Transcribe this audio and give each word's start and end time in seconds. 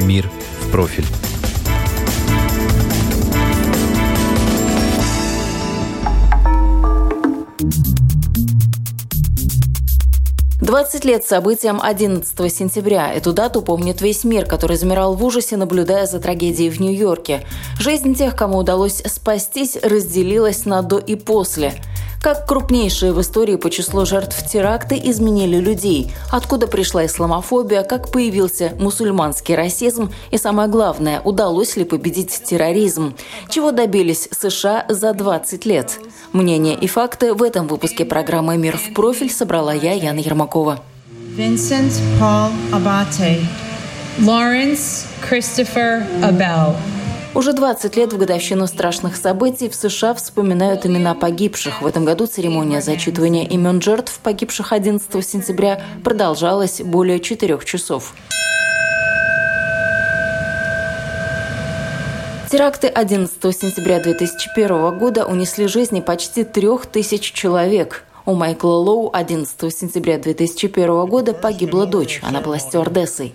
«Мир 0.00 0.30
в 0.60 0.70
профиль». 0.70 1.06
Двадцать 10.60 11.04
лет 11.04 11.24
событиям 11.24 11.80
11 11.82 12.54
сентября. 12.54 13.12
Эту 13.12 13.32
дату 13.32 13.60
помнит 13.60 14.00
весь 14.00 14.22
мир, 14.22 14.46
который 14.46 14.76
замирал 14.76 15.14
в 15.14 15.24
ужасе, 15.24 15.56
наблюдая 15.56 16.06
за 16.06 16.20
трагедией 16.20 16.70
в 16.70 16.80
Нью-Йорке. 16.80 17.44
Жизнь 17.80 18.14
тех, 18.14 18.36
кому 18.36 18.58
удалось 18.58 19.02
спастись, 19.04 19.76
разделилась 19.82 20.66
на 20.66 20.82
«до» 20.82 20.98
и 20.98 21.16
«после». 21.16 21.74
Как 22.20 22.46
крупнейшие 22.46 23.14
в 23.14 23.20
истории 23.22 23.56
по 23.56 23.70
числу 23.70 24.04
жертв 24.04 24.46
теракты 24.46 25.00
изменили 25.02 25.56
людей, 25.56 26.12
откуда 26.30 26.66
пришла 26.66 27.06
исламофобия, 27.06 27.82
как 27.82 28.10
появился 28.10 28.72
мусульманский 28.78 29.54
расизм 29.54 30.12
и, 30.30 30.36
самое 30.36 30.68
главное, 30.68 31.22
удалось 31.22 31.76
ли 31.76 31.84
победить 31.84 32.42
терроризм, 32.44 33.14
чего 33.48 33.70
добились 33.70 34.28
США 34.38 34.84
за 34.90 35.14
20 35.14 35.64
лет. 35.64 35.98
Мнения 36.34 36.74
и 36.74 36.86
факты 36.86 37.32
в 37.32 37.42
этом 37.42 37.66
выпуске 37.66 38.04
программы 38.04 38.58
«Мир 38.58 38.76
в 38.76 38.92
профиль» 38.92 39.30
собрала 39.30 39.72
я, 39.72 39.94
Яна 39.94 40.18
Ермакова. 40.18 40.80
Vincent 41.38 41.92
Paul 42.20 42.50
Abate. 42.70 43.40
Lawrence 44.18 45.06
Christopher 45.26 46.04
Abel. 46.22 46.76
Уже 47.32 47.52
20 47.52 47.96
лет 47.96 48.12
в 48.12 48.18
годовщину 48.18 48.66
страшных 48.66 49.16
событий 49.16 49.68
в 49.68 49.74
США 49.76 50.14
вспоминают 50.14 50.84
имена 50.84 51.14
погибших. 51.14 51.80
В 51.80 51.86
этом 51.86 52.04
году 52.04 52.26
церемония 52.26 52.80
зачитывания 52.80 53.46
имен 53.46 53.80
жертв, 53.80 54.18
погибших 54.20 54.72
11 54.72 55.24
сентября, 55.24 55.80
продолжалась 56.02 56.80
более 56.80 57.20
четырех 57.20 57.64
часов. 57.64 58.14
Теракты 62.50 62.88
11 62.88 63.40
сентября 63.56 64.00
2001 64.00 64.98
года 64.98 65.24
унесли 65.24 65.68
жизни 65.68 66.00
почти 66.00 66.42
трех 66.42 66.86
тысяч 66.86 67.30
человек. 67.32 68.04
У 68.30 68.34
Майкла 68.36 68.74
Лоу 68.74 69.10
11 69.12 69.76
сентября 69.76 70.16
2001 70.16 71.04
года 71.06 71.34
погибла 71.34 71.84
дочь. 71.84 72.20
Она 72.22 72.40
была 72.40 72.60
стюардессой. 72.60 73.34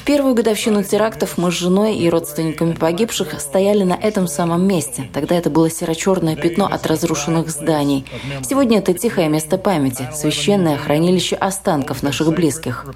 В 0.00 0.04
первую 0.06 0.34
годовщину 0.34 0.82
терактов 0.82 1.36
мы 1.36 1.52
с 1.52 1.54
женой 1.54 1.96
и 1.96 2.08
родственниками 2.08 2.72
погибших 2.72 3.38
стояли 3.38 3.82
на 3.82 3.92
этом 3.92 4.26
самом 4.26 4.66
месте. 4.66 5.06
Тогда 5.12 5.34
это 5.34 5.50
было 5.50 5.68
серо-черное 5.68 6.34
пятно 6.34 6.64
от 6.64 6.86
разрушенных 6.86 7.50
зданий. 7.50 8.06
Сегодня 8.42 8.78
это 8.78 8.94
тихое 8.94 9.28
место 9.28 9.58
памяти, 9.58 10.08
священное 10.14 10.78
хранилище 10.78 11.36
останков 11.36 12.02
наших 12.02 12.30
близких. 12.32 12.86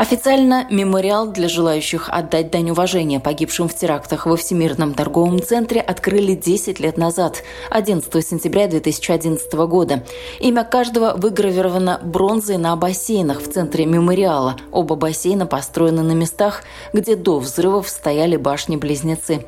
Официально 0.00 0.66
мемориал 0.70 1.30
для 1.30 1.46
желающих 1.46 2.08
отдать 2.08 2.50
дань 2.50 2.70
уважения 2.70 3.20
погибшим 3.20 3.68
в 3.68 3.74
терактах 3.74 4.24
во 4.24 4.38
Всемирном 4.38 4.94
торговом 4.94 5.42
центре 5.42 5.78
открыли 5.78 6.34
10 6.34 6.80
лет 6.80 6.96
назад, 6.96 7.42
11 7.68 8.26
сентября 8.26 8.66
2011 8.66 9.52
года. 9.52 10.02
Имя 10.38 10.64
каждого 10.64 11.12
выгравировано 11.14 12.00
бронзой 12.02 12.56
на 12.56 12.74
бассейнах 12.76 13.42
в 13.42 13.52
центре 13.52 13.84
мемориала. 13.84 14.56
Оба 14.72 14.96
бассейна 14.96 15.44
построены 15.44 16.02
на 16.02 16.12
местах, 16.12 16.62
где 16.94 17.14
до 17.14 17.38
взрывов 17.38 17.86
стояли 17.90 18.38
башни-близнецы. 18.38 19.44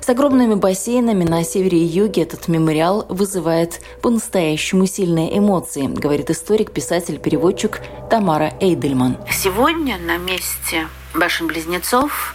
С 0.00 0.08
огромными 0.08 0.54
бассейнами 0.54 1.24
на 1.24 1.44
севере 1.44 1.78
и 1.78 1.84
юге 1.84 2.22
этот 2.22 2.48
мемориал 2.48 3.04
вызывает 3.10 3.82
по-настоящему 4.00 4.86
сильные 4.86 5.36
эмоции, 5.38 5.86
говорит 5.86 6.30
историк, 6.30 6.72
писатель, 6.72 7.18
переводчик 7.18 7.80
Тамара 8.08 8.54
Эйдельман. 8.60 9.18
Сегодня 9.30 9.98
на 9.98 10.16
месте 10.16 10.88
башен-близнецов 11.14 12.34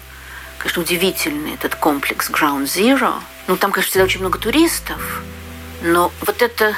конечно, 0.59 0.84
удивительный 0.84 1.56
этот 1.56 1.75
комплекс 1.75 2.30
Ground 2.30 2.66
Zero. 2.66 3.14
Ну, 3.48 3.58
там, 3.58 3.72
конечно, 3.72 3.90
всегда 3.92 4.06
очень 4.06 4.20
много 4.20 4.40
туристов, 4.40 5.24
но 5.84 6.12
вот 6.22 6.42
это 6.42 6.74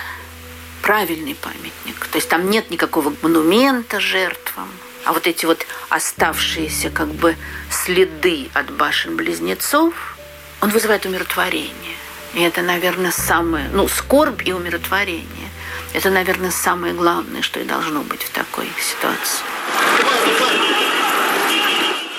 правильный 0.82 1.36
памятник. 1.36 2.08
То 2.12 2.18
есть 2.18 2.30
там 2.30 2.50
нет 2.50 2.70
никакого 2.70 3.14
монумента 3.22 4.00
жертвам, 4.00 4.70
а 5.06 5.14
вот 5.14 5.28
эти 5.28 5.46
вот 5.46 5.66
оставшиеся 5.90 6.90
как 6.90 7.10
бы 7.10 7.36
следы 7.70 8.50
от 8.54 8.72
башен-близнецов– 8.72 9.94
он 10.62 10.70
вызывает 10.70 11.06
умиротворение. 11.06 11.96
И 12.34 12.42
это, 12.42 12.62
наверное, 12.62 13.12
самое, 13.12 13.70
ну, 13.74 13.88
скорбь 13.88 14.48
и 14.48 14.54
умиротворение. 14.54 15.50
Это, 15.94 16.10
наверное, 16.10 16.52
самое 16.52 16.94
главное, 16.94 17.42
что 17.42 17.60
и 17.60 17.64
должно 17.64 18.02
быть 18.02 18.24
в 18.24 18.30
такой 18.32 18.68
ситуации. 18.80 19.44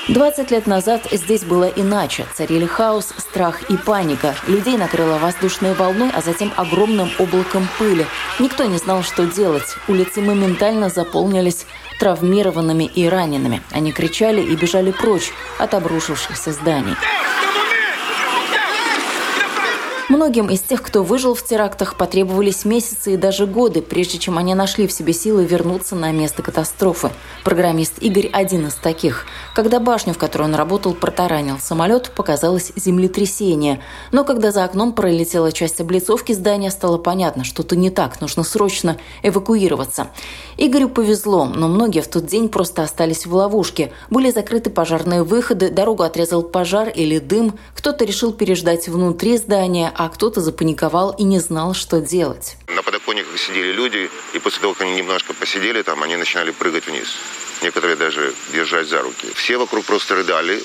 20 0.09 0.51
лет 0.53 0.67
назад 0.67 1.07
здесь 1.13 1.45
было 1.45 1.67
иначе. 1.67 2.25
Царили 2.35 2.65
хаос, 2.65 3.13
страх 3.19 3.71
и 3.71 3.77
паника. 3.77 4.35
Людей 4.47 4.79
накрыло 4.79 5.19
воздушной 5.19 5.75
волной, 5.75 6.11
а 6.15 6.23
затем 6.23 6.51
огромным 6.57 7.11
облаком 7.19 7.69
пыли. 7.79 8.07
Никто 8.39 8.65
не 8.65 8.79
знал, 8.79 9.03
что 9.03 9.27
делать. 9.27 9.77
Улицы 9.87 10.23
моментально 10.23 10.89
заполнились 10.89 11.67
травмированными 12.01 12.85
и 12.85 13.07
ранеными. 13.07 13.63
Они 13.71 13.93
кричали 13.93 14.41
и 14.41 14.57
бежали 14.57 14.93
прочь 14.93 15.31
от 15.59 15.75
обрушившихся 15.75 16.53
зданий. 16.53 16.97
Многим 20.09 20.47
из 20.49 20.61
тех, 20.61 20.81
кто 20.81 21.03
выжил 21.03 21.35
в 21.35 21.45
терактах, 21.45 21.95
потребовались 21.97 22.65
месяцы 22.65 23.13
и 23.13 23.17
даже 23.19 23.47
годы, 23.47 23.83
прежде 23.83 24.17
чем 24.17 24.39
они 24.39 24.55
нашли 24.55 24.87
в 24.87 24.93
себе 24.93 25.13
силы 25.13 25.45
вернуться 25.45 25.97
на 25.97 26.13
место 26.13 26.43
катастрофы. 26.43 27.11
Программист 27.45 27.99
Игорь 28.01 28.31
один 28.33 28.69
из 28.69 28.75
таких. 28.75 29.27
Когда 29.55 29.81
башню, 29.81 30.15
в 30.15 30.19
которой 30.19 30.45
он 30.45 30.55
работал, 30.55 30.95
протаранил 30.95 31.59
самолет, 31.59 32.11
показалось 32.13 32.73
землетрясение. 32.75 33.83
Но 34.11 34.25
когда 34.25 34.51
за 34.51 34.65
окном 34.65 34.95
пролетела 34.95 35.53
часть 35.53 35.79
облицовки 35.79 36.33
здания, 36.33 36.71
стало 36.71 36.97
понятно, 36.97 37.45
что-то 37.45 37.77
не 37.77 37.91
так, 37.91 38.19
нужно 38.23 38.45
срочно 38.45 38.97
эвакуироваться. 39.23 40.09
Игорю 40.57 40.89
повезло, 40.89 41.45
но 41.45 41.69
многие 41.69 42.01
в 42.01 42.09
тот 42.09 42.25
день 42.25 42.49
просто 42.49 42.83
остались 42.83 43.27
в 43.27 43.35
ловушке. 43.35 43.93
Были 44.09 44.31
закрыты 44.31 44.71
пожарные 44.71 45.23
выходы, 45.23 45.69
дорогу 45.69 46.03
отрезал 46.03 46.43
пожар 46.43 46.89
или 46.89 47.19
дым, 47.19 47.59
кто-то 47.75 48.07
решил 48.07 48.33
переждать 48.33 48.89
внутри 48.89 49.37
здания, 49.37 49.93
а 49.99 50.09
кто-то 50.09 50.41
запаниковал 50.41 51.11
и 51.11 51.25
не 51.25 51.41
знал, 51.41 51.75
что 51.75 52.01
делать. 52.01 52.57
На 52.69 52.83
подоконниках 52.85 53.37
сидели 53.37 53.73
люди, 53.73 54.09
и 54.33 54.39
после 54.39 54.61
того, 54.61 54.73
как 54.73 54.83
они 54.83 54.95
немножко 54.95 55.35
посидели 55.35 55.83
там, 55.83 56.01
они 56.05 56.15
начинали 56.15 56.53
прыгать 56.53 56.87
вниз. 56.87 57.17
Некоторые 57.63 57.97
даже 57.97 58.33
держать 58.53 58.87
за 58.87 59.03
руки. 59.03 59.27
Все 59.35 59.59
вокруг 59.59 59.85
просто 59.85 60.15
рыдали. 60.15 60.63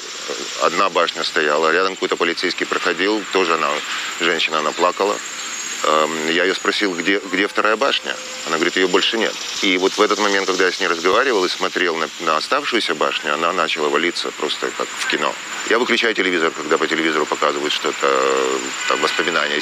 Одна 0.61 0.91
башня 0.91 1.23
стояла, 1.23 1.71
рядом 1.71 1.95
какой-то 1.95 2.15
полицейский 2.15 2.67
проходил, 2.67 3.23
тоже 3.33 3.55
она, 3.55 3.69
женщина, 4.19 4.59
она 4.59 4.71
плакала. 4.71 5.15
Эм, 5.83 6.29
я 6.29 6.45
ее 6.45 6.55
спросил, 6.55 6.95
где, 6.95 7.19
где 7.31 7.47
вторая 7.47 7.75
башня. 7.75 8.15
Она 8.47 8.55
говорит, 8.55 8.75
ее 8.77 8.87
больше 8.87 9.17
нет. 9.17 9.33
И 9.61 9.77
вот 9.77 9.93
в 9.93 10.01
этот 10.01 10.19
момент, 10.19 10.47
когда 10.47 10.65
я 10.65 10.71
с 10.71 10.79
ней 10.79 10.87
разговаривал 10.87 11.43
и 11.43 11.49
смотрел 11.49 11.95
на, 11.95 12.07
на 12.21 12.37
оставшуюся 12.37 12.95
башню, 12.95 13.33
она 13.33 13.51
начала 13.51 13.89
валиться 13.89 14.31
просто 14.37 14.69
как 14.77 14.87
в 14.87 15.07
кино. 15.07 15.33
Я 15.69 15.79
выключаю 15.79 16.13
телевизор, 16.13 16.51
когда 16.51 16.77
по 16.77 16.87
телевизору 16.87 17.25
показывают 17.25 17.71
что-то, 17.71 18.07
там, 18.89 19.01
воспоминания 19.01 19.59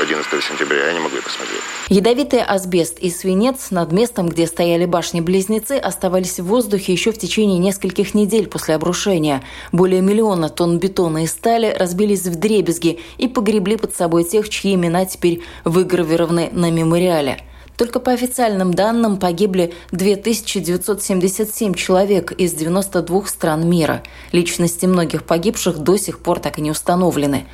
11 0.00 0.44
сентября, 0.44 0.86
я 0.86 0.92
не 0.92 1.00
могу 1.00 1.16
это 1.16 1.28
смотреть. 1.28 1.60
Ядовитый 1.88 2.42
асбест 2.42 2.98
и 2.98 3.10
свинец 3.10 3.70
над 3.70 3.92
местом, 3.92 4.28
где 4.28 4.46
стояли 4.46 4.86
башни-близнецы, 4.86 5.72
оставались 5.72 6.40
в 6.40 6.44
воздухе 6.44 6.92
еще 6.92 7.12
в 7.12 7.18
течение 7.18 7.58
нескольких 7.58 8.14
недель 8.14 8.48
после 8.48 8.74
обрушения. 8.74 9.42
Более 9.70 10.00
миллиона 10.00 10.48
тонн 10.48 10.78
бетона 10.78 11.24
и 11.24 11.26
стали 11.26 11.74
разбились 11.78 12.22
в 12.22 12.36
дребезги 12.36 13.00
и 13.18 13.28
погребли 13.28 13.76
под 13.76 13.94
собой 13.94 14.24
тех, 14.24 14.48
чьи 14.48 14.74
имена 14.74 15.04
теперь 15.04 15.42
выгравированы 15.64 16.50
на 16.52 16.70
мемориале. 16.70 17.38
Только 17.76 17.98
по 17.98 18.12
официальным 18.12 18.72
данным 18.72 19.16
погибли 19.18 19.74
2977 19.90 21.74
человек 21.74 22.32
из 22.32 22.54
92 22.54 23.26
стран 23.26 23.68
мира. 23.68 24.02
Личности 24.32 24.86
многих 24.86 25.24
погибших 25.24 25.78
до 25.78 25.96
сих 25.96 26.20
пор 26.20 26.38
так 26.38 26.58
и 26.58 26.62
не 26.62 26.70
установлены. 26.70 27.46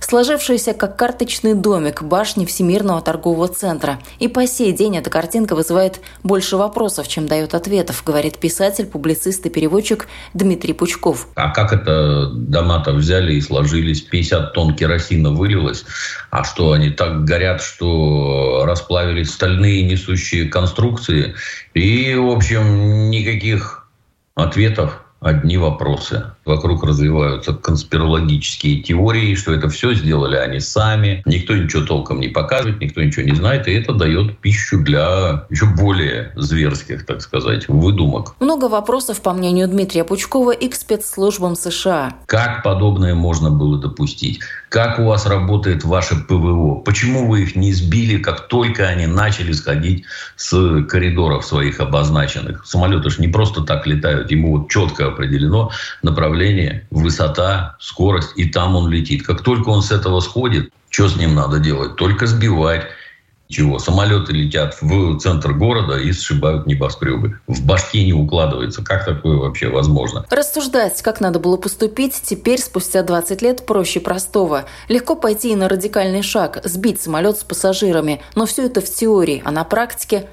Сложившаяся 0.00 0.74
как 0.74 0.96
карточный 0.96 1.54
домик 1.54 2.02
башни 2.02 2.44
Всемирного 2.44 3.00
торгового 3.02 3.48
центра. 3.48 3.98
И 4.18 4.28
по 4.28 4.46
сей 4.46 4.72
день 4.72 4.96
эта 4.96 5.10
картинка 5.10 5.54
вызывает 5.54 6.00
больше 6.22 6.56
вопросов, 6.56 7.08
чем 7.08 7.26
дает 7.26 7.54
ответов, 7.54 8.02
говорит 8.04 8.38
писатель, 8.38 8.86
публицист 8.86 9.44
и 9.46 9.50
переводчик 9.50 10.08
Дмитрий 10.34 10.72
Пучков. 10.72 11.28
А 11.34 11.50
как 11.50 11.72
это 11.72 12.30
дома-то 12.32 12.92
взяли 12.92 13.34
и 13.34 13.40
сложились? 13.40 14.02
50 14.02 14.52
тонн 14.52 14.74
керосина 14.74 15.30
вылилось, 15.30 15.84
а 16.30 16.44
что, 16.44 16.72
они 16.72 16.90
так 16.90 17.24
горят, 17.24 17.62
что 17.62 18.64
расплавились 18.66 19.30
стальные 19.30 19.82
несущие 19.82 20.46
конструкции? 20.48 21.34
И, 21.74 22.14
в 22.14 22.30
общем, 22.30 23.10
никаких 23.10 23.88
ответов 24.34 25.05
одни 25.20 25.56
вопросы. 25.56 26.24
Вокруг 26.44 26.84
развиваются 26.84 27.52
конспирологические 27.52 28.82
теории, 28.82 29.34
что 29.34 29.52
это 29.52 29.68
все 29.68 29.94
сделали 29.94 30.36
они 30.36 30.60
сами. 30.60 31.22
Никто 31.24 31.56
ничего 31.56 31.84
толком 31.84 32.20
не 32.20 32.28
показывает, 32.28 32.80
никто 32.80 33.02
ничего 33.02 33.24
не 33.24 33.34
знает, 33.34 33.66
и 33.66 33.72
это 33.72 33.92
дает 33.92 34.38
пищу 34.38 34.80
для 34.80 35.46
еще 35.50 35.66
более 35.66 36.32
зверских, 36.36 37.04
так 37.06 37.22
сказать, 37.22 37.66
выдумок. 37.68 38.34
Много 38.40 38.66
вопросов, 38.66 39.20
по 39.20 39.32
мнению 39.32 39.68
Дмитрия 39.68 40.04
Пучкова, 40.04 40.52
и 40.52 40.68
к 40.68 40.74
спецслужбам 40.74 41.56
США. 41.56 42.14
Как 42.26 42.62
подобное 42.62 43.14
можно 43.14 43.50
было 43.50 43.78
допустить? 43.78 44.40
Как 44.68 44.98
у 44.98 45.04
вас 45.04 45.26
работает 45.26 45.84
ваше 45.84 46.16
ПВО? 46.16 46.76
Почему 46.76 47.28
вы 47.28 47.42
их 47.42 47.56
не 47.56 47.72
сбили, 47.72 48.18
как 48.18 48.48
только 48.48 48.86
они 48.86 49.06
начали 49.06 49.52
сходить 49.52 50.04
с 50.36 50.82
коридоров 50.84 51.44
своих 51.44 51.80
обозначенных? 51.80 52.66
Самолеты 52.66 53.10
же 53.10 53.20
не 53.20 53.28
просто 53.28 53.62
так 53.62 53.86
летают, 53.86 54.30
ему 54.30 54.58
вот 54.58 54.70
четко 54.70 55.05
определено 55.08 55.70
направление, 56.02 56.86
высота, 56.90 57.76
скорость, 57.80 58.32
и 58.36 58.48
там 58.48 58.76
он 58.76 58.90
летит. 58.90 59.26
Как 59.26 59.42
только 59.42 59.68
он 59.70 59.82
с 59.82 59.90
этого 59.90 60.20
сходит, 60.20 60.70
что 60.90 61.08
с 61.08 61.16
ним 61.16 61.34
надо 61.34 61.58
делать? 61.58 61.96
Только 61.96 62.26
сбивать. 62.26 62.86
Чего? 63.48 63.78
Самолеты 63.78 64.32
летят 64.32 64.76
в 64.80 65.18
центр 65.18 65.52
города 65.52 65.96
и 65.96 66.12
сшибают 66.12 66.66
небоскребы. 66.66 67.38
В 67.46 67.64
башке 67.64 68.04
не 68.04 68.12
укладывается. 68.12 68.82
Как 68.82 69.04
такое 69.04 69.36
вообще 69.36 69.68
возможно? 69.68 70.26
Рассуждать, 70.30 71.00
как 71.02 71.20
надо 71.20 71.38
было 71.38 71.56
поступить, 71.56 72.20
теперь, 72.24 72.60
спустя 72.60 73.02
20 73.02 73.42
лет, 73.42 73.64
проще 73.64 74.00
простого. 74.00 74.64
Легко 74.88 75.14
пойти 75.14 75.54
на 75.54 75.68
радикальный 75.68 76.22
шаг, 76.22 76.60
сбить 76.64 77.00
самолет 77.00 77.38
с 77.38 77.44
пассажирами. 77.44 78.20
Но 78.34 78.46
все 78.46 78.66
это 78.66 78.80
в 78.80 78.86
теории, 78.86 79.42
а 79.44 79.52
на 79.52 79.62
практике 79.62 80.26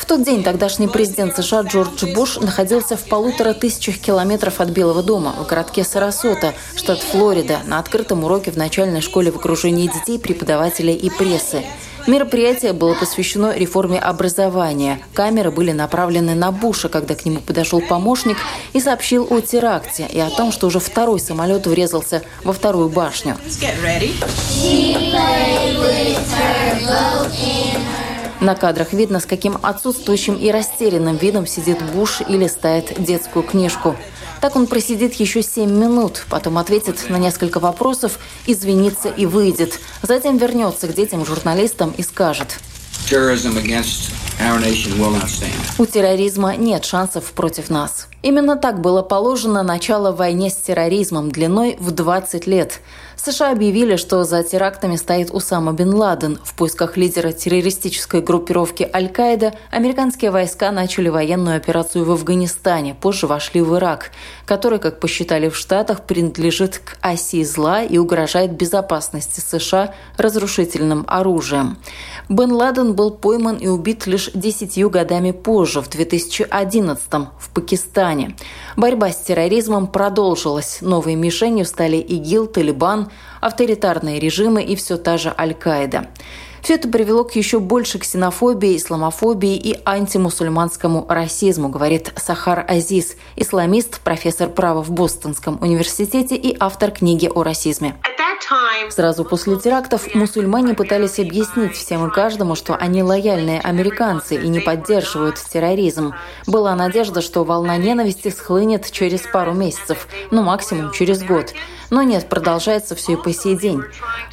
в 0.00 0.06
тот 0.06 0.22
день 0.24 0.42
тогдашний 0.42 0.88
президент 0.88 1.36
США 1.36 1.60
Джордж 1.60 2.06
Буш 2.14 2.38
находился 2.38 2.96
в 2.96 3.04
полутора 3.04 3.52
тысячах 3.52 3.98
километров 3.98 4.60
от 4.60 4.70
Белого 4.70 5.02
дома, 5.02 5.34
в 5.38 5.46
городке 5.46 5.84
Сарасота, 5.84 6.54
штат 6.74 7.00
Флорида, 7.00 7.60
на 7.66 7.78
открытом 7.78 8.24
уроке 8.24 8.50
в 8.50 8.56
начальной 8.56 9.02
школе 9.02 9.30
в 9.30 9.36
окружении 9.36 9.88
детей, 9.88 10.18
преподавателей 10.18 10.94
и 10.94 11.10
прессы. 11.10 11.62
Мероприятие 12.06 12.72
было 12.72 12.94
посвящено 12.94 13.54
реформе 13.54 13.98
образования. 13.98 15.00
Камеры 15.12 15.50
были 15.50 15.72
направлены 15.72 16.34
на 16.34 16.50
Буша, 16.50 16.88
когда 16.88 17.14
к 17.14 17.26
нему 17.26 17.40
подошел 17.40 17.82
помощник 17.82 18.38
и 18.72 18.80
сообщил 18.80 19.26
о 19.28 19.40
теракте 19.40 20.08
и 20.10 20.18
о 20.18 20.30
том, 20.30 20.50
что 20.50 20.66
уже 20.66 20.80
второй 20.80 21.20
самолет 21.20 21.66
врезался 21.66 22.22
во 22.42 22.54
вторую 22.54 22.88
башню. 22.88 23.36
На 28.40 28.54
кадрах 28.54 28.92
видно, 28.94 29.20
с 29.20 29.26
каким 29.26 29.58
отсутствующим 29.62 30.34
и 30.34 30.50
растерянным 30.50 31.16
видом 31.16 31.46
сидит 31.46 31.82
Буш 31.92 32.22
и 32.26 32.36
листает 32.36 33.02
детскую 33.02 33.42
книжку. 33.42 33.96
Так 34.40 34.56
он 34.56 34.66
просидит 34.66 35.14
еще 35.14 35.42
семь 35.42 35.70
минут, 35.70 36.24
потом 36.30 36.56
ответит 36.56 37.10
на 37.10 37.18
несколько 37.18 37.60
вопросов, 37.60 38.18
извинится 38.46 39.10
и 39.10 39.26
выйдет. 39.26 39.78
Затем 40.02 40.38
вернется 40.38 40.88
к 40.88 40.94
детям-журналистам 40.94 41.92
и 41.96 42.02
скажет– 42.02 42.58
у 45.78 45.86
терроризма 45.86 46.54
нет 46.56 46.84
шансов 46.84 47.32
против 47.32 47.70
нас. 47.70 48.06
Именно 48.22 48.56
так 48.56 48.80
было 48.80 49.02
положено 49.02 49.64
начало 49.64 50.12
войне 50.12 50.48
с 50.48 50.54
терроризмом 50.54 51.32
длиной 51.32 51.76
в 51.80 51.90
20 51.90 52.46
лет. 52.46 52.80
США 53.22 53.52
объявили, 53.52 53.96
что 53.96 54.24
за 54.24 54.42
терактами 54.42 54.96
стоит 54.96 55.30
Усама 55.30 55.74
бен 55.74 55.92
Ладен. 55.94 56.38
В 56.42 56.54
поисках 56.54 56.96
лидера 56.96 57.32
террористической 57.32 58.22
группировки 58.22 58.88
Аль-Каида 58.94 59.52
американские 59.70 60.30
войска 60.30 60.72
начали 60.72 61.10
военную 61.10 61.58
операцию 61.58 62.06
в 62.06 62.12
Афганистане, 62.12 62.94
позже 62.94 63.26
вошли 63.26 63.60
в 63.60 63.76
Ирак, 63.76 64.12
который, 64.46 64.78
как 64.78 65.00
посчитали 65.00 65.50
в 65.50 65.56
Штатах, 65.56 66.06
принадлежит 66.06 66.78
к 66.78 66.96
оси 67.02 67.44
зла 67.44 67.82
и 67.82 67.98
угрожает 67.98 68.52
безопасности 68.52 69.40
США 69.40 69.92
разрушительным 70.16 71.04
оружием. 71.06 71.76
Бен 72.30 72.52
Ладен 72.52 72.94
был 72.94 73.10
пойман 73.10 73.56
и 73.56 73.66
убит 73.66 74.06
лишь 74.06 74.30
десятью 74.32 74.88
годами 74.88 75.32
позже, 75.32 75.82
в 75.82 75.90
2011 75.90 77.02
в 77.38 77.50
Пакистане. 77.52 78.34
Борьба 78.78 79.10
с 79.10 79.18
терроризмом 79.18 79.88
продолжилась. 79.88 80.78
Новой 80.80 81.16
мишенью 81.16 81.66
стали 81.66 81.98
ИГИЛ, 81.98 82.46
Талибан, 82.46 83.09
авторитарные 83.40 84.18
режимы 84.18 84.62
и 84.62 84.76
все 84.76 84.96
та 84.96 85.18
же 85.18 85.34
Аль-Каида. 85.36 86.08
Все 86.62 86.74
это 86.74 86.88
привело 86.88 87.24
к 87.24 87.32
еще 87.36 87.58
больше 87.58 87.98
ксенофобии, 87.98 88.76
исламофобии 88.76 89.56
и 89.56 89.78
антимусульманскому 89.84 91.06
расизму, 91.08 91.68
говорит 91.68 92.12
Сахар 92.16 92.64
Азиз, 92.68 93.16
исламист, 93.36 94.00
профессор 94.00 94.50
права 94.50 94.82
в 94.82 94.90
Бостонском 94.90 95.58
университете 95.60 96.36
и 96.36 96.54
автор 96.58 96.90
книги 96.90 97.30
о 97.34 97.42
расизме. 97.42 97.96
Сразу 98.90 99.24
после 99.24 99.56
терактов 99.56 100.14
мусульмане 100.14 100.74
пытались 100.74 101.18
объяснить 101.18 101.76
всем 101.76 102.06
и 102.08 102.10
каждому, 102.10 102.54
что 102.54 102.74
они 102.74 103.02
лояльные 103.02 103.60
американцы 103.60 104.36
и 104.36 104.48
не 104.48 104.60
поддерживают 104.60 105.36
терроризм. 105.36 106.14
Была 106.46 106.74
надежда, 106.74 107.20
что 107.20 107.44
волна 107.44 107.76
ненависти 107.76 108.28
схлынет 108.28 108.90
через 108.90 109.20
пару 109.20 109.52
месяцев, 109.52 110.08
ну 110.30 110.42
максимум 110.42 110.92
через 110.92 111.22
год. 111.22 111.52
Но 111.90 112.02
нет, 112.02 112.28
продолжается 112.28 112.94
все 112.94 113.12
и 113.12 113.16
по 113.16 113.32
сей 113.32 113.56
день. 113.56 113.82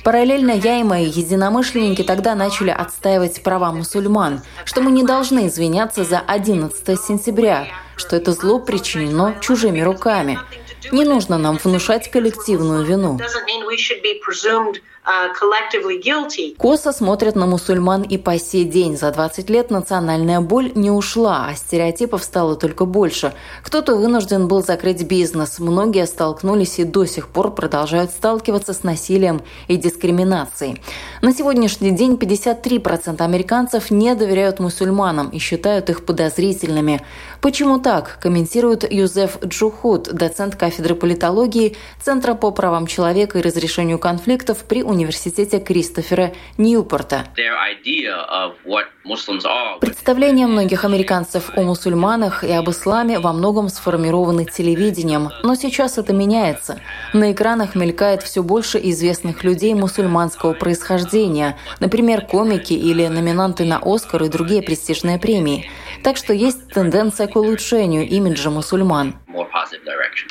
Параллельно 0.03 0.51
я 0.51 0.79
и 0.79 0.83
мои 0.83 1.05
единомышленники 1.05 2.03
тогда 2.03 2.35
начали 2.35 2.69
отстаивать 2.69 3.43
права 3.43 3.71
мусульман, 3.71 4.41
что 4.65 4.81
мы 4.81 4.91
не 4.91 5.03
должны 5.03 5.47
извиняться 5.47 6.03
за 6.03 6.19
11 6.19 6.99
сентября, 6.99 7.67
что 7.95 8.15
это 8.15 8.31
зло 8.31 8.59
причинено 8.59 9.35
чужими 9.41 9.81
руками. 9.81 10.39
Не 10.91 11.05
нужно 11.05 11.37
нам 11.37 11.57
внушать 11.57 12.09
коллективную 12.11 12.85
вину. 12.85 13.19
Uh, 15.07 15.29
Косо 16.57 16.91
смотрят 16.91 17.35
на 17.37 17.45
мусульман 17.45 18.01
и 18.01 18.17
по 18.17 18.37
сей 18.37 18.65
день. 18.65 18.97
За 18.97 19.09
20 19.09 19.49
лет 19.49 19.71
национальная 19.71 20.41
боль 20.41 20.73
не 20.75 20.91
ушла, 20.91 21.47
а 21.49 21.55
стереотипов 21.55 22.25
стало 22.25 22.57
только 22.57 22.83
больше. 22.83 23.31
Кто-то 23.63 23.95
вынужден 23.95 24.49
был 24.49 24.61
закрыть 24.61 25.03
бизнес. 25.03 25.59
Многие 25.59 26.05
столкнулись 26.07 26.79
и 26.79 26.83
до 26.83 27.05
сих 27.05 27.29
пор 27.29 27.51
продолжают 27.51 28.11
сталкиваться 28.11 28.73
с 28.73 28.83
насилием 28.83 29.41
и 29.69 29.77
дискриминацией. 29.77 30.81
На 31.21 31.31
сегодняшний 31.31 31.91
день 31.91 32.15
53% 32.15 33.21
американцев 33.21 33.89
не 33.89 34.13
доверяют 34.13 34.59
мусульманам 34.59 35.29
и 35.29 35.39
считают 35.39 35.89
их 35.89 36.05
подозрительными. 36.05 37.01
Почему 37.39 37.79
так, 37.79 38.19
комментирует 38.21 38.91
Юзеф 38.91 39.41
Джухуд, 39.41 40.13
доцент 40.13 40.57
кафедры 40.57 40.95
политологии 40.95 41.77
Центра 42.03 42.33
по 42.33 42.51
правам 42.51 42.87
человека 42.87 43.39
и 43.39 43.41
разрешению 43.41 43.99
конфликтов 43.99 44.65
при 44.65 44.83
университете 44.83 44.96
университете 44.97 45.59
Кристофера 45.59 46.33
Ньюпорта. 46.57 47.25
Представления 49.79 50.47
многих 50.47 50.83
американцев 50.83 51.51
о 51.55 51.61
мусульманах 51.61 52.43
и 52.43 52.51
об 52.51 52.69
исламе 52.69 53.19
во 53.19 53.31
многом 53.31 53.69
сформированы 53.69 54.45
телевидением, 54.45 55.29
но 55.43 55.55
сейчас 55.55 55.97
это 55.97 56.13
меняется. 56.13 56.79
На 57.13 57.31
экранах 57.31 57.75
мелькает 57.75 58.23
все 58.23 58.41
больше 58.41 58.79
известных 58.81 59.43
людей 59.43 59.73
мусульманского 59.75 60.53
происхождения, 60.53 61.57
например, 61.79 62.25
комики 62.25 62.73
или 62.73 63.07
номинанты 63.07 63.65
на 63.65 63.79
«Оскар» 63.83 64.23
и 64.23 64.29
другие 64.29 64.63
престижные 64.63 65.19
премии. 65.19 65.69
Так 66.03 66.17
что 66.17 66.33
есть 66.33 66.69
тенденция 66.69 67.27
к 67.27 67.35
улучшению 67.35 68.07
имиджа 68.07 68.49
мусульман. 68.49 69.15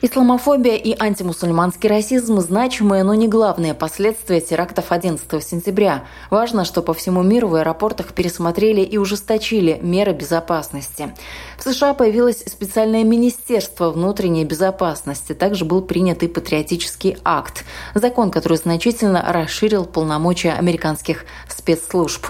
Исламофобия 0.02 0.76
и 0.76 0.94
антимусульманский 0.98 1.88
расизм– 1.88 2.38
значимые, 2.40 3.02
но 3.02 3.14
не 3.14 3.28
главные 3.28 3.72
последствия 3.72 4.42
терактов 4.42 4.92
11 4.92 5.42
сентября. 5.42 6.04
Важно, 6.28 6.66
что 6.66 6.82
по 6.82 6.92
всему 6.92 7.22
миру 7.22 7.48
в 7.48 7.54
аэропортах 7.54 8.12
пересмотрели 8.12 8.82
и 8.82 8.98
ужесточили 8.98 9.78
меры 9.80 10.12
безопасности. 10.12 11.14
В 11.56 11.62
США 11.62 11.94
появилось 11.94 12.44
специальное 12.46 13.04
Министерство 13.04 13.90
внутренней 13.90 14.44
безопасности. 14.44 15.32
Также 15.32 15.64
был 15.64 15.80
принят 15.80 16.22
и 16.22 16.28
патриотический 16.28 17.16
акт– 17.24 17.64
закон, 17.94 18.30
который 18.30 18.58
значительно 18.58 19.24
расширил 19.26 19.86
полномочия 19.86 20.52
американских 20.52 21.24
спецслужб. 21.48 22.26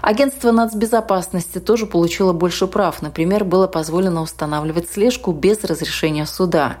Агентство 0.00 0.52
нацбезопасности 0.52 1.58
тоже 1.58 1.84
получило 1.84 2.32
больше 2.32 2.66
прав. 2.66 3.02
Например, 3.02 3.44
было 3.44 3.66
позволено 3.66 4.22
устанавливать 4.22 4.88
слежку 4.88 5.32
без 5.32 5.62
разрешения 5.64 6.24
суда. 6.24 6.78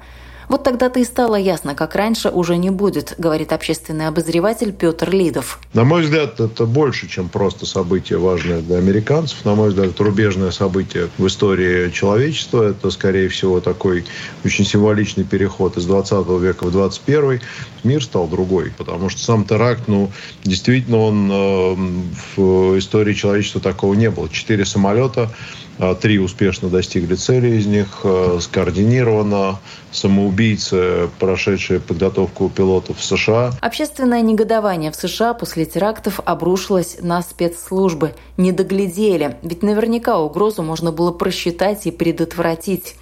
Вот 0.50 0.64
тогда-то 0.64 0.98
и 0.98 1.04
стало 1.04 1.36
ясно, 1.36 1.76
как 1.76 1.94
раньше 1.94 2.28
уже 2.28 2.56
не 2.56 2.70
будет, 2.70 3.14
говорит 3.18 3.52
общественный 3.52 4.08
обозреватель 4.08 4.72
Петр 4.72 5.08
Лидов. 5.08 5.60
На 5.74 5.84
мой 5.84 6.02
взгляд, 6.02 6.40
это 6.40 6.66
больше, 6.66 7.08
чем 7.08 7.28
просто 7.28 7.66
событие 7.66 8.18
важное 8.18 8.60
для 8.60 8.78
американцев. 8.78 9.44
На 9.44 9.54
мой 9.54 9.68
взгляд, 9.68 9.90
это 9.90 10.02
рубежное 10.02 10.50
событие 10.50 11.08
в 11.18 11.26
истории 11.28 11.90
человечества. 11.90 12.70
Это, 12.70 12.90
скорее 12.90 13.28
всего, 13.28 13.60
такой 13.60 14.04
очень 14.44 14.64
символичный 14.64 15.22
переход 15.22 15.76
из 15.76 15.86
20 15.86 16.26
века 16.40 16.64
в 16.64 16.72
21. 16.72 17.40
Мир 17.84 18.02
стал 18.02 18.26
другой, 18.26 18.72
потому 18.76 19.08
что 19.08 19.20
сам 19.20 19.44
теракт, 19.44 19.82
ну, 19.86 20.10
действительно, 20.42 20.98
он 20.98 21.30
э, 21.30 21.74
в 22.34 22.76
истории 22.76 23.14
человечества 23.14 23.60
такого 23.60 23.94
не 23.94 24.10
было. 24.10 24.28
Четыре 24.28 24.64
самолета 24.64 25.30
три 26.00 26.18
успешно 26.18 26.68
достигли 26.68 27.14
цели 27.14 27.56
из 27.56 27.66
них, 27.66 28.00
а, 28.04 28.38
скоординированно. 28.40 29.58
Самоубийцы, 29.92 31.08
прошедшие 31.18 31.80
подготовку 31.80 32.48
пилотов 32.48 32.98
в 32.98 33.04
США. 33.04 33.52
Общественное 33.60 34.20
негодование 34.20 34.92
в 34.92 34.96
США 34.96 35.34
после 35.34 35.64
терактов 35.64 36.20
обрушилось 36.24 36.98
на 37.00 37.22
спецслужбы. 37.22 38.14
Не 38.36 38.52
доглядели, 38.52 39.36
ведь 39.42 39.62
наверняка 39.62 40.18
угрозу 40.20 40.62
можно 40.62 40.92
было 40.92 41.10
просчитать 41.10 41.86
и 41.86 41.90
предотвратить. 41.90 42.94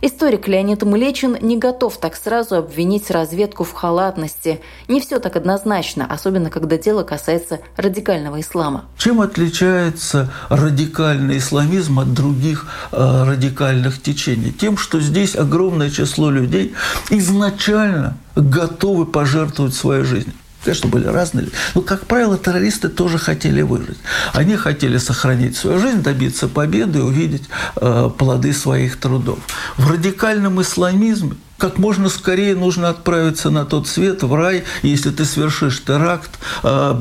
Историк 0.00 0.46
Леонид 0.46 0.82
Млечин 0.82 1.36
не 1.40 1.58
готов 1.58 1.98
так 1.98 2.14
сразу 2.14 2.56
обвинить 2.56 3.10
разведку 3.10 3.64
в 3.64 3.72
халатности. 3.72 4.60
Не 4.86 5.00
все 5.00 5.18
так 5.18 5.34
однозначно, 5.34 6.06
особенно 6.08 6.50
когда 6.50 6.78
дело 6.78 7.02
касается 7.02 7.60
радикального 7.76 8.40
ислама. 8.40 8.84
Чем 8.96 9.20
отличается 9.20 10.32
радикальный 10.48 11.38
исламизм 11.38 11.98
от 11.98 12.14
других 12.14 12.66
э, 12.92 13.24
радикальных 13.24 14.00
течений? 14.00 14.52
Тем, 14.52 14.76
что 14.76 15.00
здесь 15.00 15.34
огромное 15.34 15.90
число 15.90 16.30
людей 16.30 16.74
изначально 17.10 18.16
готовы 18.36 19.04
пожертвовать 19.04 19.74
своей 19.74 20.04
жизнью. 20.04 20.34
Конечно, 20.64 20.88
были 20.88 21.06
разные. 21.06 21.48
Но, 21.74 21.82
как 21.82 22.06
правило, 22.06 22.36
террористы 22.36 22.88
тоже 22.88 23.18
хотели 23.18 23.62
выжить. 23.62 23.98
Они 24.32 24.56
хотели 24.56 24.98
сохранить 24.98 25.56
свою 25.56 25.78
жизнь, 25.78 26.02
добиться 26.02 26.48
победы 26.48 27.02
увидеть 27.02 27.44
э, 27.76 28.10
плоды 28.18 28.52
своих 28.52 28.98
трудов. 28.98 29.38
В 29.76 29.90
радикальном 29.90 30.60
исламизме 30.60 31.36
как 31.58 31.78
можно 31.78 32.08
скорее 32.08 32.54
нужно 32.54 32.88
отправиться 32.88 33.50
на 33.50 33.64
тот 33.64 33.88
свет, 33.88 34.22
в 34.22 34.32
рай. 34.34 34.62
Если 34.82 35.10
ты 35.10 35.24
совершишь 35.24 35.84
теракт, 35.84 36.30
а, 36.62 36.94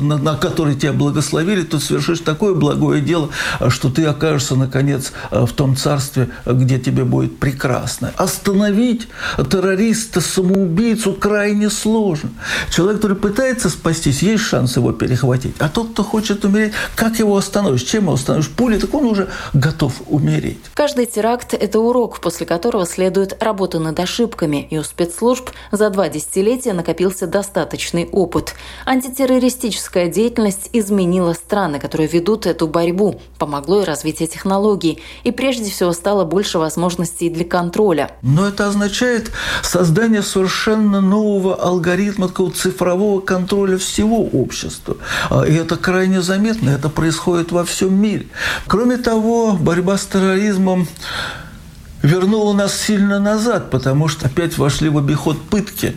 на 0.00 0.36
который 0.36 0.74
тебя 0.74 0.92
благословили, 0.92 1.62
то 1.62 1.78
совершишь 1.78 2.18
такое 2.20 2.54
благое 2.54 3.00
дело, 3.00 3.30
что 3.68 3.88
ты 3.88 4.04
окажешься, 4.04 4.56
наконец, 4.56 5.12
в 5.30 5.52
том 5.52 5.76
царстве, 5.76 6.30
где 6.44 6.78
тебе 6.78 7.04
будет 7.04 7.38
прекрасно. 7.38 8.12
Остановить 8.16 9.08
террориста, 9.48 10.20
самоубийцу 10.20 11.12
крайне 11.12 11.70
сложно. 11.70 12.30
Человек, 12.70 12.96
который 12.96 13.16
пытается 13.16 13.70
спастись, 13.70 14.22
есть 14.22 14.42
шанс 14.42 14.76
его 14.76 14.92
перехватить. 14.92 15.54
А 15.60 15.68
тот, 15.68 15.92
кто 15.92 16.02
хочет 16.02 16.44
умереть, 16.44 16.72
как 16.96 17.18
его 17.20 17.36
остановишь? 17.36 17.82
Чем 17.82 18.04
его 18.04 18.14
остановишь? 18.14 18.48
Пули, 18.48 18.78
так 18.78 18.92
он 18.92 19.04
уже 19.04 19.28
готов 19.52 19.94
умереть. 20.06 20.58
Каждый 20.74 21.06
теракт– 21.06 21.54
это 21.60 21.78
урок, 21.78 22.20
после 22.20 22.44
которого 22.44 22.86
следует 22.86 23.40
работа 23.40 23.78
над 23.78 23.99
ошибками, 24.00 24.66
и 24.70 24.78
у 24.78 24.82
спецслужб 24.82 25.50
за 25.70 25.90
два 25.90 26.08
десятилетия 26.08 26.72
накопился 26.72 27.26
достаточный 27.26 28.08
опыт. 28.10 28.54
Антитеррористическая 28.86 30.08
деятельность 30.08 30.70
изменила 30.72 31.32
страны, 31.32 31.78
которые 31.78 32.08
ведут 32.08 32.46
эту 32.46 32.66
борьбу, 32.66 33.20
помогло 33.38 33.82
и 33.82 33.84
развитие 33.84 34.28
технологий, 34.28 35.00
и 35.24 35.30
прежде 35.30 35.70
всего 35.70 35.92
стало 35.92 36.24
больше 36.24 36.58
возможностей 36.58 37.30
для 37.30 37.44
контроля. 37.44 38.10
Но 38.22 38.46
это 38.48 38.66
означает 38.66 39.30
создание 39.62 40.22
совершенно 40.22 41.00
нового 41.00 41.54
алгоритма 41.54 42.28
такого 42.28 42.50
цифрового 42.50 43.20
контроля 43.20 43.78
всего 43.78 44.22
общества. 44.22 44.96
А, 45.30 45.42
и 45.42 45.54
это 45.54 45.76
крайне 45.76 46.22
заметно, 46.22 46.70
это 46.70 46.88
происходит 46.88 47.52
во 47.52 47.64
всем 47.64 47.94
мире. 47.94 48.26
Кроме 48.66 48.96
того, 48.96 49.52
борьба 49.52 49.96
с 49.98 50.06
терроризмом 50.06 50.86
вернуло 52.02 52.52
нас 52.52 52.78
сильно 52.78 53.18
назад, 53.18 53.70
потому 53.70 54.08
что 54.08 54.26
опять 54.26 54.58
вошли 54.58 54.88
в 54.88 54.98
обиход 54.98 55.40
пытки. 55.42 55.96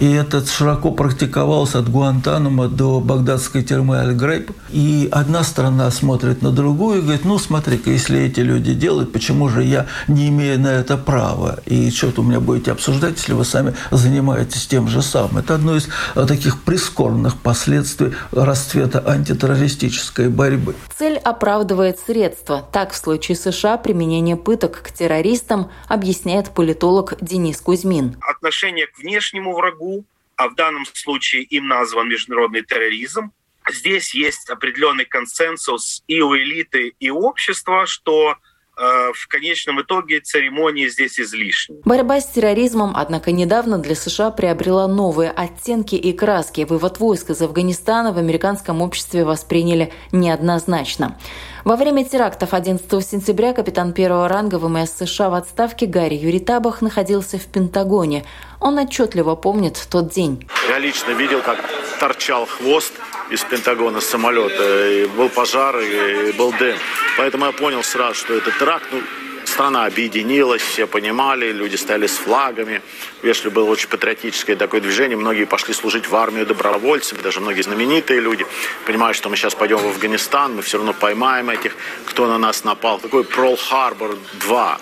И 0.00 0.10
это 0.10 0.44
широко 0.44 0.90
практиковалось 0.90 1.74
от 1.74 1.88
Гуантанамо 1.88 2.68
до 2.68 3.00
багдадской 3.00 3.62
тюрьмы 3.62 3.98
Аль-Грейб. 3.98 4.50
И 4.70 5.08
одна 5.12 5.44
страна 5.44 5.90
смотрит 5.90 6.42
на 6.42 6.50
другую 6.50 6.98
и 6.98 7.02
говорит, 7.02 7.24
ну, 7.24 7.38
смотри-ка, 7.38 7.90
если 7.90 8.20
эти 8.20 8.40
люди 8.40 8.74
делают, 8.74 9.12
почему 9.12 9.48
же 9.48 9.62
я 9.62 9.86
не 10.08 10.28
имею 10.28 10.60
на 10.60 10.68
это 10.68 10.96
права? 10.96 11.60
И 11.66 11.90
что-то 11.90 12.22
у 12.22 12.24
меня 12.24 12.40
будете 12.40 12.72
обсуждать, 12.72 13.16
если 13.16 13.32
вы 13.32 13.44
сами 13.44 13.74
занимаетесь 13.90 14.66
тем 14.66 14.88
же 14.88 15.02
самым. 15.02 15.38
Это 15.38 15.54
одно 15.54 15.76
из 15.76 15.88
э, 16.14 16.26
таких 16.26 16.62
прискорбных 16.62 17.36
последствий 17.36 18.12
расцвета 18.32 19.02
антитеррористической 19.06 20.28
борьбы. 20.28 20.74
Цель 20.98 21.18
оправдывает 21.18 21.98
средства. 22.04 22.64
Так, 22.72 22.92
в 22.92 22.96
случае 22.96 23.36
США 23.36 23.76
применение 23.76 24.36
пыток 24.36 24.82
к 24.82 24.90
террористам 24.90 25.43
террористам, 25.44 25.70
объясняет 25.88 26.54
политолог 26.54 27.14
Денис 27.20 27.60
Кузьмин. 27.60 28.16
Отношение 28.20 28.86
к 28.86 28.98
внешнему 28.98 29.54
врагу, 29.54 30.04
а 30.36 30.48
в 30.48 30.54
данном 30.54 30.84
случае 30.92 31.42
им 31.42 31.68
назван 31.68 32.08
международный 32.08 32.62
терроризм, 32.62 33.30
здесь 33.70 34.14
есть 34.14 34.50
определенный 34.50 35.04
консенсус 35.04 36.02
и 36.08 36.20
у 36.20 36.36
элиты, 36.36 36.94
и 36.98 37.10
у 37.10 37.20
общества, 37.20 37.86
что 37.86 38.34
э, 38.76 39.12
в 39.14 39.28
конечном 39.28 39.80
итоге 39.80 40.20
церемонии 40.20 40.88
здесь 40.88 41.20
излишни. 41.20 41.76
Борьба 41.84 42.20
с 42.20 42.26
терроризмом, 42.26 42.92
однако, 42.96 43.32
недавно 43.32 43.78
для 43.78 43.94
США 43.94 44.30
приобрела 44.30 44.88
новые 44.88 45.30
оттенки 45.30 45.94
и 45.94 46.12
краски. 46.12 46.66
Вывод 46.68 46.98
войск 46.98 47.30
из 47.30 47.40
Афганистана 47.40 48.12
в 48.12 48.18
американском 48.18 48.82
обществе 48.82 49.24
восприняли 49.24 49.92
неоднозначно. 50.12 51.16
Во 51.64 51.76
время 51.76 52.04
терактов 52.04 52.52
11 52.52 52.86
сентября 53.10 53.54
капитан 53.54 53.94
первого 53.94 54.28
ранга 54.28 54.56
ВМС 54.56 54.90
США 54.98 55.30
в 55.30 55.34
отставке 55.34 55.86
Гарри 55.86 56.14
Юритабах 56.14 56.82
находился 56.82 57.38
в 57.38 57.46
Пентагоне. 57.46 58.26
Он 58.60 58.76
отчетливо 58.76 59.34
помнит 59.34 59.82
тот 59.90 60.10
день. 60.10 60.46
Я 60.68 60.78
лично 60.78 61.12
видел, 61.12 61.40
как 61.40 61.58
торчал 61.98 62.44
хвост 62.44 62.92
из 63.30 63.42
Пентагона 63.44 64.02
самолета, 64.02 64.90
и 64.90 65.06
был 65.06 65.30
пожар, 65.30 65.80
и 65.80 66.32
был 66.32 66.52
дым. 66.52 66.76
Поэтому 67.16 67.46
я 67.46 67.52
понял 67.52 67.82
сразу, 67.82 68.14
что 68.14 68.34
это 68.34 68.50
теракт. 68.50 68.84
Ну, 68.92 69.00
страна 69.46 69.86
объединилась, 69.86 70.60
все 70.60 70.86
понимали, 70.86 71.50
люди 71.50 71.76
стояли 71.76 72.08
с 72.08 72.18
флагами. 72.18 72.82
Если 73.24 73.48
было 73.48 73.70
очень 73.70 73.88
патриотическое 73.88 74.54
такое 74.54 74.82
движение, 74.82 75.16
многие 75.16 75.46
пошли 75.46 75.72
служить 75.72 76.06
в 76.06 76.14
армию 76.14 76.44
добровольцами, 76.44 77.22
даже 77.22 77.40
многие 77.40 77.62
знаменитые 77.62 78.20
люди. 78.20 78.44
Понимают, 78.86 79.16
что 79.16 79.30
мы 79.30 79.36
сейчас 79.36 79.54
пойдем 79.54 79.78
в 79.78 79.86
Афганистан, 79.86 80.56
мы 80.56 80.60
все 80.62 80.76
равно 80.76 80.92
поймаем 80.92 81.48
этих, 81.48 81.74
кто 82.04 82.26
на 82.26 82.36
нас 82.36 82.64
напал. 82.64 82.98
Такой 82.98 83.24
Прол-Харбор 83.24 84.18
2 84.40 84.78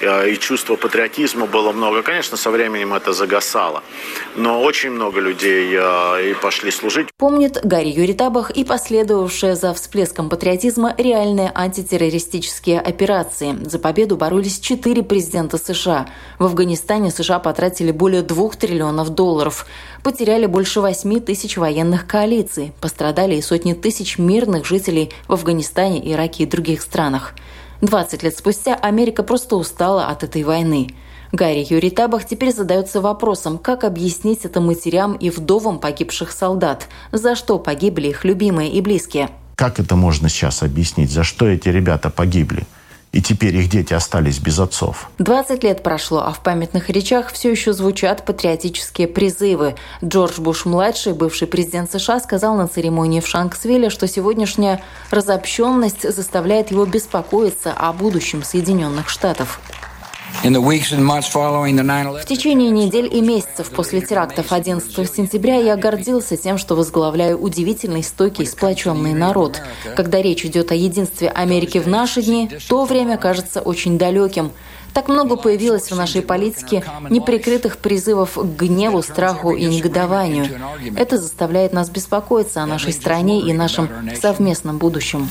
Э, 0.00 0.28
и 0.28 0.38
чувство 0.38 0.76
патриотизма 0.76 1.46
было 1.46 1.72
много. 1.72 2.02
Конечно, 2.02 2.36
со 2.36 2.50
временем 2.50 2.92
это 2.92 3.12
загасало, 3.12 3.82
но 4.34 4.62
очень 4.62 4.90
много 4.90 5.20
людей 5.20 5.74
э, 5.74 6.30
и 6.30 6.34
пошли 6.34 6.70
служить. 6.70 7.08
Помнит 7.16 7.58
Гарри 7.64 7.88
Юритабах 7.88 8.50
и 8.50 8.64
последовавшие 8.64 9.56
за 9.56 9.72
всплеском 9.72 10.28
патриотизма 10.28 10.94
реальные 10.98 11.50
антитеррористические 11.54 12.80
операции. 12.80 13.56
За 13.64 13.78
победу 13.78 14.16
боролись 14.16 14.60
четыре 14.60 15.02
президента 15.02 15.56
США. 15.56 16.08
В 16.38 16.44
Афганистане 16.44 17.10
США 17.10 17.38
потратили 17.38 17.85
более 17.92 18.22
двух 18.22 18.56
триллионов 18.56 19.10
долларов. 19.10 19.66
Потеряли 20.02 20.46
больше 20.46 20.80
восьми 20.80 21.20
тысяч 21.20 21.56
военных 21.56 22.06
коалиций. 22.06 22.72
Пострадали 22.80 23.36
и 23.36 23.42
сотни 23.42 23.72
тысяч 23.72 24.18
мирных 24.18 24.66
жителей 24.66 25.10
в 25.28 25.32
Афганистане, 25.32 26.12
Ираке 26.12 26.44
и 26.44 26.46
других 26.46 26.82
странах. 26.82 27.34
20 27.80 28.22
лет 28.22 28.36
спустя 28.36 28.74
Америка 28.74 29.22
просто 29.22 29.56
устала 29.56 30.06
от 30.06 30.22
этой 30.22 30.42
войны. 30.42 30.88
Гарри 31.32 31.66
Юрий 31.68 31.90
Табах 31.90 32.24
теперь 32.24 32.52
задается 32.52 33.00
вопросом, 33.00 33.58
как 33.58 33.84
объяснить 33.84 34.44
это 34.44 34.60
матерям 34.60 35.14
и 35.14 35.30
вдовам 35.30 35.78
погибших 35.78 36.32
солдат, 36.32 36.88
за 37.12 37.34
что 37.34 37.58
погибли 37.58 38.08
их 38.08 38.24
любимые 38.24 38.70
и 38.70 38.80
близкие. 38.80 39.30
Как 39.56 39.80
это 39.80 39.96
можно 39.96 40.28
сейчас 40.28 40.62
объяснить? 40.62 41.10
За 41.10 41.24
что 41.24 41.48
эти 41.48 41.68
ребята 41.68 42.10
погибли? 42.10 42.64
И 43.12 43.22
теперь 43.22 43.56
их 43.56 43.70
дети 43.70 43.94
остались 43.94 44.38
без 44.38 44.58
отцов. 44.58 45.08
20 45.18 45.64
лет 45.64 45.82
прошло, 45.82 46.20
а 46.20 46.32
в 46.32 46.40
памятных 46.40 46.90
речах 46.90 47.32
все 47.32 47.50
еще 47.50 47.72
звучат 47.72 48.24
патриотические 48.24 49.08
призывы. 49.08 49.74
Джордж 50.04 50.40
Буш-младший, 50.40 51.14
бывший 51.14 51.48
президент 51.48 51.90
США, 51.90 52.20
сказал 52.20 52.56
на 52.56 52.68
церемонии 52.68 53.20
в 53.20 53.26
Шанксвилле, 53.26 53.90
что 53.90 54.06
сегодняшняя 54.06 54.82
разобщенность 55.10 56.02
заставляет 56.12 56.70
его 56.70 56.84
беспокоиться 56.84 57.72
о 57.72 57.92
будущем 57.92 58.42
Соединенных 58.42 59.08
Штатов. 59.08 59.60
В 62.22 62.24
течение 62.24 62.70
недель 62.70 63.08
и 63.12 63.20
месяцев 63.20 63.68
после 63.70 64.00
терактов 64.00 64.52
11 64.52 64.92
сентября 65.12 65.56
я 65.56 65.76
гордился 65.76 66.36
тем, 66.36 66.56
что 66.56 66.76
возглавляю 66.76 67.36
удивительный, 67.36 68.04
стойкий, 68.04 68.46
сплоченный 68.46 69.12
народ. 69.12 69.60
Когда 69.96 70.22
речь 70.22 70.44
идет 70.44 70.70
о 70.70 70.74
единстве 70.76 71.30
Америки 71.30 71.78
в 71.78 71.88
наши 71.88 72.22
дни, 72.22 72.48
то 72.68 72.84
время 72.84 73.16
кажется 73.16 73.60
очень 73.60 73.98
далеким. 73.98 74.52
Так 74.96 75.08
много 75.08 75.36
появилось 75.36 75.90
в 75.90 75.94
нашей 75.94 76.22
политике 76.22 76.82
неприкрытых 77.10 77.76
призывов 77.76 78.38
к 78.38 78.62
гневу, 78.62 79.02
страху 79.02 79.50
и 79.50 79.66
негодованию. 79.66 80.46
Это 80.96 81.18
заставляет 81.18 81.74
нас 81.74 81.90
беспокоиться 81.90 82.62
о 82.62 82.66
нашей 82.66 82.94
стране 82.94 83.42
и 83.42 83.52
нашем 83.52 83.90
совместном 84.18 84.78
будущем. 84.78 85.28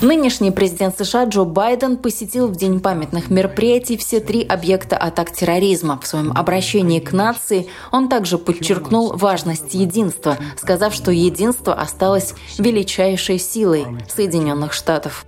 Нынешний 0.00 0.50
президент 0.50 0.96
США 0.98 1.26
Джо 1.26 1.44
Байден 1.44 1.98
посетил 1.98 2.48
в 2.48 2.56
День 2.56 2.80
памятных 2.80 3.28
мероприятий 3.28 3.98
все 3.98 4.18
три 4.18 4.42
объекта 4.42 4.96
атак 4.96 5.30
терроризма. 5.32 6.00
В 6.02 6.06
своем 6.06 6.32
обращении 6.32 7.00
к 7.00 7.12
нации 7.12 7.66
он 7.90 8.08
также 8.08 8.38
подчеркнул 8.38 9.14
важность 9.14 9.74
единства, 9.74 10.38
сказав, 10.56 10.94
что 10.94 11.10
единство 11.10 11.74
осталось 11.74 12.32
величайшей 12.56 13.38
силой 13.38 13.84
Соединенных 14.08 14.72
Штатов. 14.72 15.26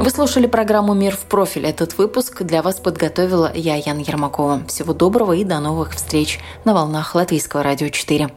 Вы 0.00 0.10
слушали 0.10 0.46
программу 0.46 0.94
«Мир 0.94 1.16
в 1.16 1.24
профиль». 1.24 1.66
Этот 1.66 1.98
выпуск 1.98 2.42
для 2.42 2.62
вас 2.62 2.76
подготовила 2.76 3.50
я, 3.52 3.74
Ян 3.74 3.98
Ермакова. 3.98 4.62
Всего 4.68 4.94
доброго 4.94 5.32
и 5.32 5.42
до 5.42 5.58
новых 5.58 5.94
встреч 5.94 6.38
на 6.64 6.72
волнах 6.72 7.16
Латвийского 7.16 7.64
радио 7.64 7.88
4. 7.88 8.30